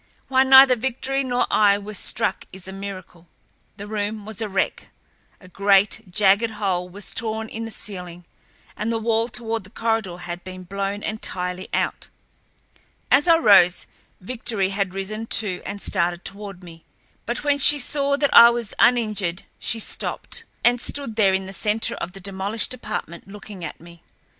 [0.29, 3.27] Why neither Victory nor I were struck is a miracle.
[3.77, 4.87] The room was a wreck.
[5.39, 8.25] A great, jagged hole was torn in the ceiling,
[8.75, 12.09] and the wall toward the corridor had been blown entirely out.
[13.11, 13.85] As I rose,
[14.19, 16.83] Victory had risen, too, and started toward me.
[17.27, 21.53] But when she saw that I was uninjured she stopped, and stood there in the
[21.53, 24.01] center of the demolished apartment looking at me.